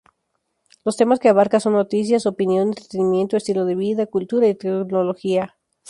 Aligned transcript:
Los 0.83 0.97
temas 0.97 1.19
que 1.19 1.29
abarca 1.29 1.59
son 1.59 1.73
noticias, 1.73 2.25
opinión, 2.25 2.69
entretenimiento, 2.69 3.37
estilo 3.37 3.65
de 3.65 3.75
vida, 3.75 4.07
cultura 4.07 4.47
y 4.47 4.55
tecnología. 4.55 5.55